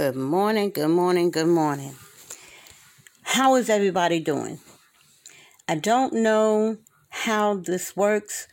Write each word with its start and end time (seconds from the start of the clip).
Good 0.00 0.16
morning, 0.16 0.70
good 0.70 0.88
morning, 0.88 1.30
good 1.30 1.46
morning. 1.46 1.94
How 3.20 3.56
is 3.56 3.68
everybody 3.68 4.18
doing? 4.18 4.58
I 5.68 5.74
don't 5.74 6.14
know 6.14 6.78
how 7.10 7.56
this 7.56 7.94
works. 7.94 8.48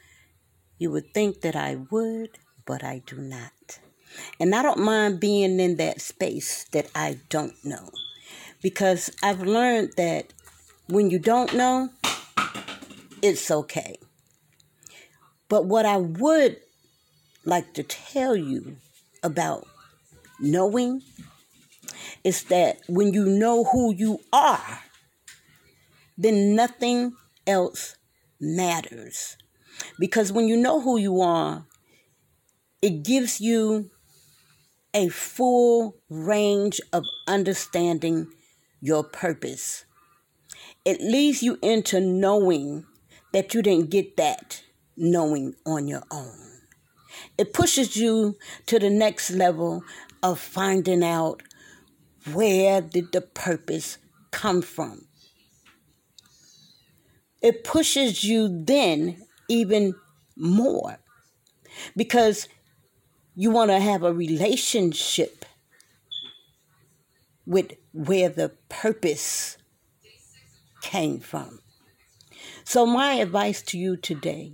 You 0.78 0.92
would 0.92 1.14
think 1.14 1.40
that 1.44 1.56
I 1.56 1.78
would, 1.90 2.32
but 2.66 2.84
I 2.84 3.02
do 3.06 3.16
not. 3.16 3.80
And 4.42 4.54
I 4.54 4.62
don't 4.62 4.82
mind 4.82 5.22
being 5.22 5.62
in 5.62 5.78
that 5.78 6.02
space 6.02 6.66
that 6.74 6.92
I 6.94 7.20
don't 7.30 7.56
know. 7.64 7.92
Because 8.62 9.10
I've 9.24 9.40
learned 9.40 9.94
that 9.96 10.34
when 10.90 11.10
you 11.10 11.18
don't 11.18 11.54
know, 11.54 11.92
it's 13.22 13.50
okay. 13.50 13.96
But 15.48 15.64
what 15.64 15.86
I 15.86 15.96
would 15.96 16.58
like 17.46 17.74
to 17.76 17.84
tell 17.84 18.36
you 18.36 18.76
about 19.24 19.66
knowing 20.42 21.04
is 22.24 22.44
that 22.46 22.80
when 22.88 23.14
you 23.14 23.26
know 23.26 23.64
who 23.64 23.94
you 23.94 24.20
are, 24.32 24.80
then 26.18 26.56
nothing 26.56 27.14
else 27.46 27.96
matters. 28.40 29.38
Because 30.00 30.32
when 30.32 30.48
you 30.48 30.58
know 30.58 30.82
who 30.82 30.98
you 30.98 31.22
are, 31.22 31.66
it 32.82 33.04
gives 33.04 33.40
you 33.40 33.90
a 34.94 35.10
full 35.10 35.96
range 36.10 36.80
of 36.92 37.04
understanding 37.28 38.28
your 38.82 39.04
purpose. 39.04 39.86
It 40.86 41.02
leads 41.02 41.44
you 41.44 41.60
into 41.62 42.00
knowing 42.00 42.86
that 43.34 43.54
you 43.54 43.62
didn't 43.62 43.90
get 43.90 44.18
that 44.18 44.64
knowing 44.96 45.56
on 45.66 45.88
your 45.88 46.04
own. 46.10 46.62
It 47.38 47.54
pushes 47.54 47.96
you 47.96 48.36
to 48.66 48.80
the 48.80 48.90
next 48.90 49.32
level 49.32 49.84
of 50.24 50.40
finding 50.40 51.04
out 51.04 51.44
where 52.34 52.82
did 52.82 53.12
the 53.12 53.22
purpose 53.22 53.98
come 54.32 54.62
from. 54.62 55.08
It 57.42 57.64
pushes 57.64 58.24
you 58.24 58.64
then 58.66 59.24
even 59.50 59.96
more 60.36 60.98
because 61.96 62.48
you 63.36 63.52
want 63.52 63.72
to 63.72 63.80
have 63.80 64.04
a 64.04 64.14
relationship 64.14 65.46
with 67.46 67.74
where 67.94 68.30
the 68.30 68.50
purpose 68.70 69.58
came 70.82 71.20
from. 71.20 71.60
So, 72.64 72.86
my 72.86 73.14
advice 73.14 73.62
to 73.64 73.78
you 73.78 73.96
today 73.96 74.54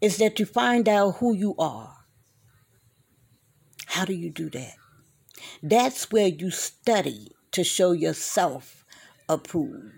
is 0.00 0.18
that 0.18 0.38
you 0.38 0.44
find 0.44 0.88
out 0.88 1.16
who 1.16 1.34
you 1.34 1.54
are 1.58 1.95
how 3.96 4.04
do 4.04 4.12
you 4.12 4.28
do 4.28 4.50
that? 4.50 4.74
That's 5.62 6.10
where 6.12 6.26
you 6.28 6.50
study 6.50 7.32
to 7.52 7.64
show 7.64 7.92
yourself 7.92 8.84
approved. 9.26 9.94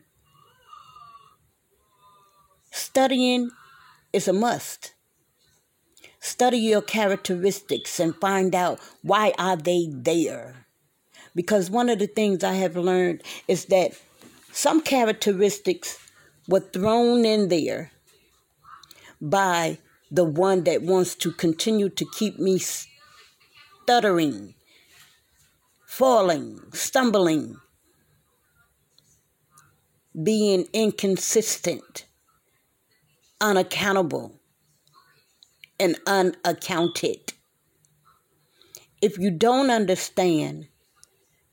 Studying 2.71 3.51
is 4.13 4.29
a 4.29 4.33
must. 4.33 4.95
Study 6.21 6.59
your 6.59 6.81
characteristics 6.81 7.99
and 7.99 8.15
find 8.15 8.55
out 8.55 8.79
why 9.03 9.33
are 9.37 9.57
they 9.57 9.89
there. 9.91 10.67
Because 11.35 11.69
one 11.69 11.89
of 11.89 11.99
the 11.99 12.07
things 12.07 12.45
I 12.45 12.55
have 12.55 12.77
learned 12.77 13.25
is 13.49 13.65
that 13.65 13.99
some 14.53 14.81
characteristics 14.81 15.99
were 16.47 16.61
thrown 16.61 17.25
in 17.25 17.49
there 17.49 17.91
by 19.21 19.79
the 20.09 20.25
one 20.25 20.63
that 20.65 20.83
wants 20.83 21.17
to 21.17 21.33
continue 21.33 21.89
to 21.89 22.07
keep 22.17 22.39
me 22.39 22.61
stuttering, 23.89 24.53
falling, 25.87 26.61
stumbling, 26.75 27.57
being 30.23 30.67
inconsistent, 30.75 32.05
unaccountable, 33.41 34.39
and 35.81 35.97
unaccounted. 36.07 37.33
If 39.01 39.17
you 39.17 39.31
don't 39.31 39.71
understand 39.71 40.69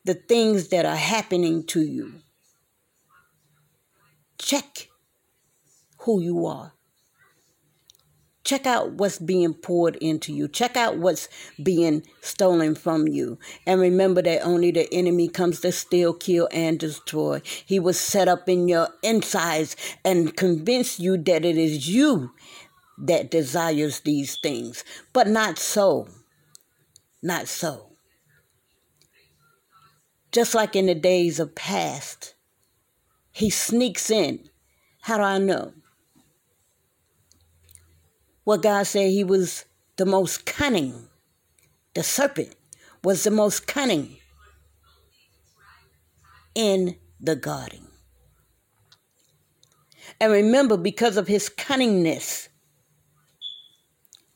the 0.03 0.15
things 0.15 0.67
that 0.67 0.85
are 0.85 0.97
happening 0.97 1.65
to 1.67 1.79
you, 1.79 2.15
check 4.37 4.89
who 5.99 6.21
you 6.21 6.45
are. 6.45 6.74
Check 8.45 8.67
out 8.67 8.93
what's 8.93 9.17
being 9.17 9.55
poured 9.55 9.95
into 9.95 10.31
you. 10.31 10.47
Check 10.47 10.77
out 10.77 10.99
what's 10.99 11.27
being 11.61 12.03
stolen 12.21 12.75
from 12.75 13.07
you. 13.07 13.39
And 13.65 13.81
remember 13.81 14.21
that 14.21 14.43
only 14.43 14.69
the 14.69 14.87
enemy 14.93 15.27
comes 15.29 15.61
to 15.61 15.71
steal, 15.71 16.13
kill, 16.13 16.47
and 16.51 16.79
destroy. 16.79 17.41
He 17.43 17.79
was 17.79 17.99
set 17.99 18.27
up 18.27 18.47
in 18.47 18.67
your 18.67 18.89
insides 19.01 19.75
and 20.05 20.37
convince 20.37 20.99
you 20.99 21.17
that 21.17 21.43
it 21.43 21.57
is 21.57 21.89
you 21.89 22.33
that 22.99 23.31
desires 23.31 24.01
these 24.01 24.37
things. 24.37 24.83
But 25.11 25.27
not 25.27 25.57
so. 25.57 26.07
Not 27.23 27.47
so. 27.47 27.93
Just 30.31 30.53
like 30.53 30.75
in 30.75 30.85
the 30.85 30.93
days 30.93 31.39
of 31.39 31.55
past, 31.55 32.35
he 33.31 33.49
sneaks 33.49 34.11
in. 34.11 34.49
How 35.01 35.17
do 35.17 35.23
I 35.23 35.39
know? 35.39 35.73
What 38.45 38.61
God 38.61 38.83
said 38.87 39.09
he 39.09 39.23
was 39.23 39.65
the 39.97 40.05
most 40.05 40.45
cunning. 40.45 41.09
The 41.95 42.03
serpent 42.03 42.55
was 43.03 43.23
the 43.23 43.31
most 43.31 43.67
cunning 43.67 44.17
in 46.53 46.95
the 47.19 47.35
garden. 47.35 47.87
And 50.21 50.31
remember, 50.31 50.77
because 50.77 51.17
of 51.17 51.27
his 51.27 51.49
cunningness, 51.49 52.49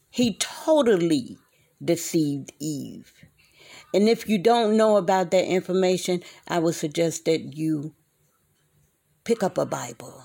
he 0.09 0.37
totally 0.37 1.37
deceived 1.83 2.51
Eve. 2.59 3.13
And 3.93 4.09
if 4.09 4.27
you 4.27 4.37
don't 4.39 4.75
know 4.75 4.97
about 4.97 5.31
that 5.31 5.45
information, 5.45 6.23
I 6.47 6.59
would 6.59 6.75
suggest 6.75 7.25
that 7.25 7.55
you 7.55 7.93
pick 9.23 9.43
up 9.43 9.57
a 9.57 9.65
Bible 9.65 10.23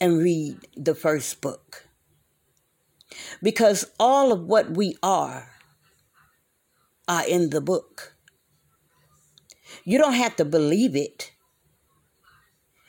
and 0.00 0.18
read 0.18 0.56
the 0.76 0.94
first 0.94 1.40
book. 1.40 1.87
Because 3.42 3.86
all 3.98 4.32
of 4.32 4.44
what 4.44 4.70
we 4.76 4.96
are 5.02 5.50
are 7.08 7.26
in 7.26 7.50
the 7.50 7.60
book. 7.60 8.14
You 9.84 9.98
don't 9.98 10.14
have 10.14 10.36
to 10.36 10.44
believe 10.44 10.94
it 10.94 11.32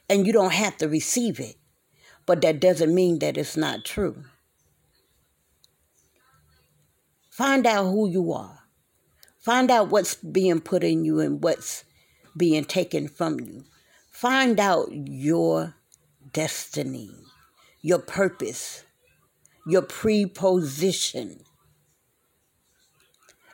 and 0.10 0.28
you 0.28 0.34
don't 0.34 0.54
have 0.54 0.78
to 0.78 0.90
receive 0.90 1.40
it, 1.40 1.56
but 2.26 2.42
that 2.42 2.60
doesn't 2.60 2.94
mean 2.94 3.20
that 3.20 3.38
it's 3.38 3.56
not 3.56 3.86
true. 3.86 4.24
Find 7.30 7.66
out 7.66 7.86
who 7.86 8.10
you 8.10 8.34
are. 8.34 8.60
Find 9.38 9.72
out 9.72 9.90
what's 9.90 10.16
being 10.16 10.60
put 10.60 10.84
in 10.84 11.06
you 11.06 11.22
and 11.22 11.42
what's 11.42 11.86
being 12.36 12.66
taken 12.66 13.08
from 13.08 13.40
you. 13.40 13.64
Find 14.12 14.60
out 14.60 14.90
your 14.92 15.76
destiny, 16.34 17.16
your 17.82 18.00
purpose, 18.00 18.84
your 19.70 19.84
preposition. 19.84 21.44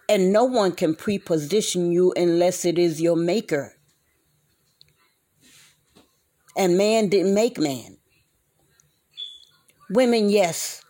And 0.08 0.32
no 0.32 0.46
one 0.46 0.72
can 0.72 0.96
preposition 0.96 1.92
you 1.92 2.14
unless 2.16 2.64
it 2.64 2.80
is 2.80 3.02
your 3.02 3.18
maker. 3.18 3.74
And 6.56 6.78
man 6.78 7.10
didn't 7.10 7.34
make 7.34 7.60
man. 7.60 7.98
Women, 9.90 10.30
yes, 10.30 10.84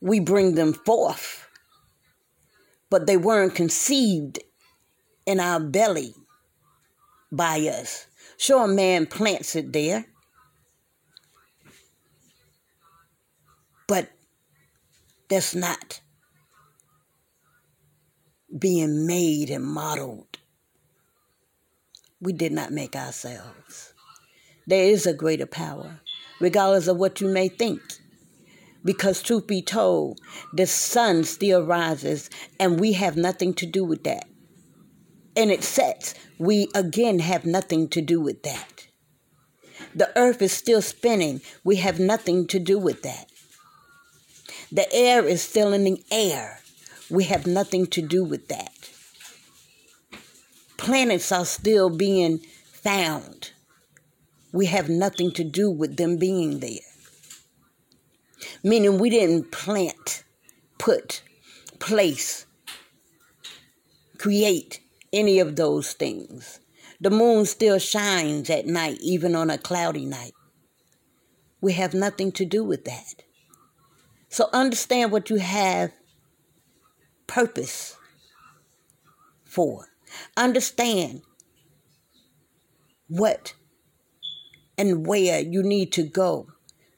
we 0.00 0.20
bring 0.20 0.56
them 0.56 0.74
forth, 0.74 1.48
but 2.90 3.06
they 3.06 3.16
weren't 3.16 3.54
conceived 3.54 4.40
in 5.24 5.40
our 5.40 5.58
belly 5.58 6.14
by 7.32 7.60
us. 7.60 8.06
Sure, 8.36 8.66
man 8.66 9.06
plants 9.06 9.56
it 9.56 9.72
there, 9.72 10.04
But 13.86 14.10
that's 15.28 15.54
not 15.54 16.00
being 18.58 19.06
made 19.06 19.50
and 19.50 19.64
modeled. 19.64 20.38
We 22.20 22.32
did 22.32 22.52
not 22.52 22.72
make 22.72 22.96
ourselves. 22.96 23.92
There 24.66 24.84
is 24.84 25.06
a 25.06 25.14
greater 25.14 25.46
power, 25.46 26.00
regardless 26.40 26.88
of 26.88 26.96
what 26.96 27.20
you 27.20 27.28
may 27.28 27.48
think. 27.48 27.80
Because, 28.84 29.20
truth 29.20 29.46
be 29.46 29.62
told, 29.62 30.20
the 30.52 30.66
sun 30.66 31.24
still 31.24 31.62
rises, 31.62 32.30
and 32.58 32.78
we 32.78 32.92
have 32.92 33.16
nothing 33.16 33.52
to 33.54 33.66
do 33.66 33.84
with 33.84 34.04
that. 34.04 34.28
And 35.36 35.50
it 35.50 35.64
sets, 35.64 36.14
we 36.38 36.68
again 36.74 37.18
have 37.18 37.44
nothing 37.44 37.88
to 37.88 38.00
do 38.00 38.20
with 38.20 38.42
that. 38.44 38.86
The 39.94 40.16
earth 40.16 40.40
is 40.40 40.52
still 40.52 40.82
spinning, 40.82 41.42
we 41.64 41.76
have 41.76 41.98
nothing 41.98 42.46
to 42.48 42.58
do 42.58 42.78
with 42.78 43.02
that. 43.02 43.26
The 44.76 44.92
air 44.92 45.26
is 45.26 45.40
still 45.40 45.72
in 45.72 45.84
the 45.84 46.04
air. 46.10 46.60
We 47.08 47.24
have 47.24 47.46
nothing 47.46 47.86
to 47.86 48.02
do 48.02 48.22
with 48.22 48.48
that. 48.48 48.90
Planets 50.76 51.32
are 51.32 51.46
still 51.46 51.88
being 51.88 52.40
found. 52.74 53.52
We 54.52 54.66
have 54.66 54.90
nothing 54.90 55.30
to 55.32 55.44
do 55.44 55.70
with 55.70 55.96
them 55.96 56.18
being 56.18 56.60
there. 56.60 56.90
Meaning 58.62 58.98
we 58.98 59.08
didn't 59.08 59.50
plant, 59.50 60.24
put, 60.76 61.22
place, 61.78 62.44
create 64.18 64.80
any 65.10 65.38
of 65.38 65.56
those 65.56 65.94
things. 65.94 66.60
The 67.00 67.08
moon 67.08 67.46
still 67.46 67.78
shines 67.78 68.50
at 68.50 68.66
night, 68.66 68.98
even 69.00 69.34
on 69.34 69.48
a 69.48 69.56
cloudy 69.56 70.04
night. 70.04 70.34
We 71.62 71.72
have 71.72 71.94
nothing 71.94 72.30
to 72.32 72.44
do 72.44 72.62
with 72.62 72.84
that. 72.84 73.22
So 74.28 74.48
understand 74.52 75.12
what 75.12 75.30
you 75.30 75.36
have 75.36 75.92
purpose 77.26 77.96
for. 79.44 79.86
Understand 80.36 81.22
what 83.08 83.54
and 84.78 85.06
where 85.06 85.40
you 85.40 85.62
need 85.62 85.92
to 85.92 86.02
go 86.02 86.48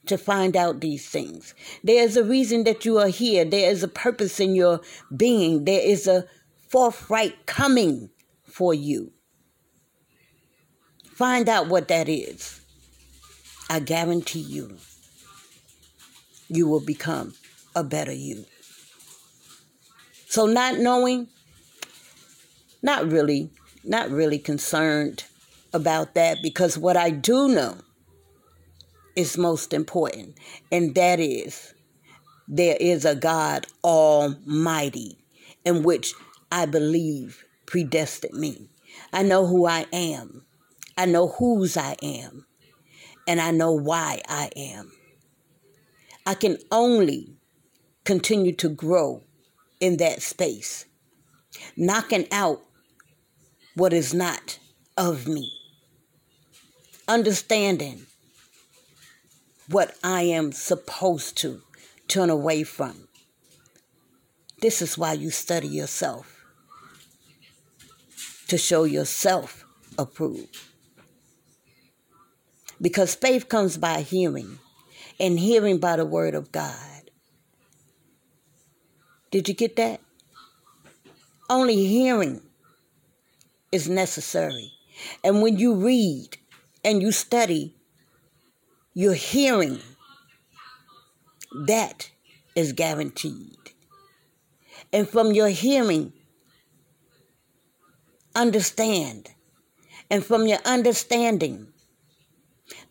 to 0.05 0.17
find 0.17 0.57
out 0.57 0.81
these 0.81 1.07
things. 1.07 1.53
There 1.83 2.03
is 2.03 2.17
a 2.17 2.23
reason 2.23 2.63
that 2.63 2.83
you 2.83 2.97
are 2.97 3.07
here. 3.07 3.45
There 3.45 3.69
is 3.69 3.83
a 3.83 3.87
purpose 3.87 4.39
in 4.39 4.55
your 4.55 4.81
being. 5.15 5.65
There 5.65 5.81
is 5.81 6.07
a 6.07 6.25
forthright 6.67 7.45
coming 7.45 8.09
for 8.43 8.73
you. 8.73 9.11
Find 11.13 11.47
out 11.47 11.67
what 11.67 11.89
that 11.89 12.09
is. 12.09 12.59
I 13.69 13.79
guarantee 13.79 14.39
you, 14.39 14.77
you 16.49 16.67
will 16.67 16.83
become 16.83 17.33
a 17.75 17.83
better 17.83 18.11
you. 18.11 18.45
So, 20.27 20.45
not 20.45 20.77
knowing, 20.77 21.27
not 22.81 23.09
really, 23.09 23.49
not 23.83 24.09
really 24.09 24.39
concerned 24.39 25.23
about 25.73 26.15
that 26.15 26.37
because 26.43 26.77
what 26.77 26.97
I 26.97 27.09
do 27.09 27.47
know 27.47 27.77
is 29.15 29.37
most 29.37 29.73
important, 29.73 30.37
and 30.71 30.93
that 30.95 31.19
is 31.19 31.73
there 32.47 32.77
is 32.79 33.05
a 33.05 33.15
God 33.15 33.67
Almighty 33.83 35.17
in 35.63 35.83
which 35.83 36.13
I 36.51 36.65
believe 36.65 37.43
predestined 37.67 38.39
me. 38.39 38.69
I 39.13 39.23
know 39.23 39.45
who 39.45 39.67
I 39.67 39.85
am, 39.93 40.45
I 40.97 41.05
know 41.05 41.27
whose 41.27 41.77
I 41.77 41.95
am, 42.01 42.45
and 43.27 43.39
I 43.39 43.51
know 43.51 43.71
why 43.71 44.21
I 44.27 44.49
am. 44.55 44.91
I 46.29 46.35
can 46.35 46.59
only 46.71 47.37
continue 48.05 48.53
to 48.57 48.69
grow 48.69 49.23
in 49.79 49.97
that 49.97 50.21
space, 50.21 50.85
knocking 51.75 52.27
out 52.31 52.61
what 53.73 53.93
is 53.93 54.13
not 54.13 54.59
of 54.95 55.27
me, 55.27 55.51
understanding 57.07 58.05
what 59.69 59.95
I 60.03 60.21
am 60.21 60.51
supposed 60.51 61.35
to 61.37 61.63
turn 62.07 62.29
away 62.29 62.61
from. 62.61 63.07
This 64.61 64.83
is 64.83 64.99
why 64.99 65.13
you 65.13 65.31
study 65.31 65.67
yourself 65.67 66.45
to 68.49 68.57
show 68.59 68.83
yourself 68.83 69.65
approved. 69.97 70.55
Because 72.79 73.15
faith 73.15 73.49
comes 73.49 73.77
by 73.77 74.01
hearing, 74.01 74.59
and 75.19 75.39
hearing 75.39 75.79
by 75.79 75.95
the 75.95 76.05
word 76.05 76.35
of 76.35 76.51
God. 76.51 77.11
Did 79.31 79.47
you 79.47 79.53
get 79.53 79.75
that? 79.75 80.01
Only 81.49 81.85
hearing 81.85 82.41
is 83.71 83.89
necessary. 83.89 84.71
And 85.23 85.41
when 85.41 85.57
you 85.57 85.75
read 85.75 86.37
and 86.83 87.01
you 87.01 87.11
study, 87.11 87.75
your 88.93 89.13
hearing, 89.13 89.79
that 91.65 92.09
is 92.55 92.73
guaranteed. 92.73 93.57
And 94.91 95.07
from 95.07 95.31
your 95.31 95.49
hearing, 95.49 96.13
understand. 98.35 99.29
And 100.11 100.25
from 100.25 100.47
your 100.47 100.57
understanding, 100.65 101.67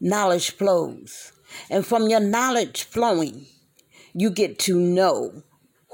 knowledge 0.00 0.52
flows. 0.52 1.32
And 1.70 1.86
from 1.86 2.08
your 2.08 2.20
knowledge 2.20 2.84
flowing, 2.84 3.46
you 4.14 4.30
get 4.30 4.58
to 4.60 4.78
know 4.78 5.42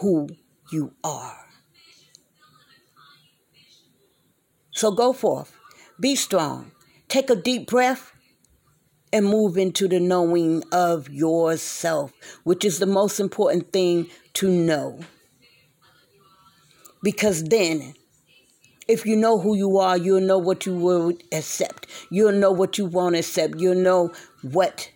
who 0.01 0.29
you 0.73 0.95
are. 1.03 1.47
So 4.71 4.91
go 4.91 5.12
forth, 5.12 5.56
be 6.01 6.17
strong, 6.17 6.73
take 7.09 7.31
a 7.31 7.37
deep 7.37 7.69
breath, 7.69 8.12
and 9.12 9.27
move 9.27 9.56
into 9.56 9.87
the 9.87 10.01
knowing 10.01 10.65
of 10.73 11.09
yourself, 11.09 12.12
which 12.43 12.65
is 12.65 12.81
the 12.81 12.87
most 12.87 13.21
important 13.21 13.73
thing 13.73 14.09
to 14.35 14.51
know. 14.51 14.99
Because 17.01 17.45
then, 17.45 17.95
if 18.89 19.06
you 19.06 19.15
know 19.15 19.39
who 19.39 19.55
you 19.56 19.79
are, 19.79 19.97
you'll 19.97 20.21
know 20.21 20.39
what 20.39 20.67
you 20.67 20.75
will 20.75 21.12
accept. 21.31 21.87
You'll 22.11 22.33
know 22.33 22.51
what 22.51 22.77
you 22.77 22.87
won't 22.87 23.15
accept. 23.15 23.61
You'll 23.61 23.77
know 23.77 24.12
what 24.43 24.91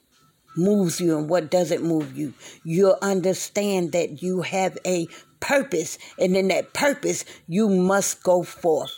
moves 0.58 1.00
you 1.00 1.16
and 1.16 1.28
what 1.28 1.50
doesn't 1.50 1.82
move 1.82 2.18
you. 2.18 2.34
You'll 2.64 2.98
understand 3.00 3.92
that 3.92 4.22
you 4.22 4.42
have 4.42 4.76
a 4.84 5.06
purpose, 5.40 5.98
and 6.18 6.36
in 6.36 6.48
that 6.48 6.74
purpose, 6.74 7.24
you 7.46 7.68
must 7.68 8.22
go 8.22 8.42
forth 8.42 8.92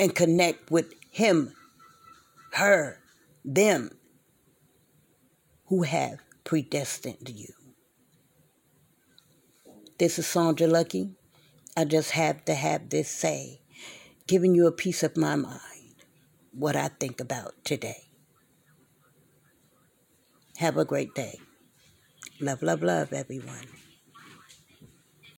and 0.00 0.14
connect 0.14 0.70
with 0.70 0.92
Him, 1.10 1.52
her, 2.54 2.98
them 3.44 3.90
who 5.66 5.82
have 5.82 6.18
predestined 6.42 7.28
you. 7.28 7.52
This 9.98 10.18
is 10.18 10.26
Sandra 10.26 10.66
Lucky. 10.66 11.10
I 11.76 11.84
just 11.84 12.12
have 12.12 12.44
to 12.46 12.54
have 12.54 12.88
this 12.88 13.08
say, 13.10 13.60
giving 14.26 14.54
you 14.54 14.66
a 14.66 14.72
piece 14.72 15.02
of 15.02 15.16
my 15.16 15.36
mind, 15.36 15.94
what 16.52 16.74
I 16.74 16.88
think 16.88 17.20
about 17.20 17.52
today. 17.64 18.09
Have 20.60 20.76
a 20.76 20.84
great 20.84 21.14
day. 21.14 21.40
Love, 22.38 22.60
love, 22.60 22.82
love, 22.82 23.14
everyone. 23.14 23.64